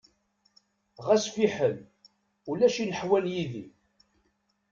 Ɣas 1.05 1.23
fiḥel, 1.35 1.75
ulac 2.51 2.75
ineḥwan 2.83 3.25
yid-i! 3.33 3.65